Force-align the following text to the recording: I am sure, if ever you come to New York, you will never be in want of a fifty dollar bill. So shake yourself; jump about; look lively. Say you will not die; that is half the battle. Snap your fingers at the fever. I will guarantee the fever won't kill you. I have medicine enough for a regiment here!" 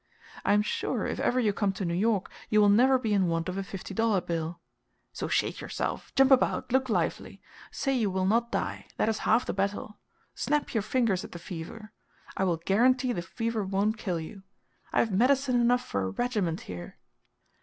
I 0.43 0.53
am 0.53 0.63
sure, 0.63 1.05
if 1.05 1.19
ever 1.19 1.39
you 1.39 1.53
come 1.53 1.73
to 1.73 1.85
New 1.85 1.93
York, 1.93 2.31
you 2.49 2.59
will 2.59 2.69
never 2.69 2.97
be 2.97 3.13
in 3.13 3.27
want 3.27 3.47
of 3.47 3.55
a 3.55 3.61
fifty 3.63 3.93
dollar 3.93 4.19
bill. 4.19 4.59
So 5.13 5.27
shake 5.27 5.61
yourself; 5.61 6.11
jump 6.15 6.31
about; 6.31 6.71
look 6.71 6.89
lively. 6.89 7.39
Say 7.69 7.93
you 7.93 8.09
will 8.09 8.25
not 8.25 8.51
die; 8.51 8.87
that 8.97 9.09
is 9.09 9.19
half 9.29 9.45
the 9.45 9.53
battle. 9.53 9.99
Snap 10.33 10.73
your 10.73 10.81
fingers 10.81 11.23
at 11.23 11.33
the 11.33 11.37
fever. 11.37 11.91
I 12.35 12.45
will 12.45 12.57
guarantee 12.57 13.13
the 13.13 13.21
fever 13.21 13.63
won't 13.63 13.99
kill 13.99 14.19
you. 14.19 14.41
I 14.91 14.97
have 15.01 15.11
medicine 15.11 15.61
enough 15.61 15.85
for 15.85 16.01
a 16.01 16.09
regiment 16.09 16.61
here!" 16.61 16.97